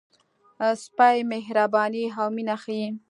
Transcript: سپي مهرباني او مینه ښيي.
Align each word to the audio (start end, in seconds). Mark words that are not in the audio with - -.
سپي 0.83 1.17
مهرباني 1.31 2.03
او 2.19 2.27
مینه 2.35 2.55
ښيي. 2.63 2.87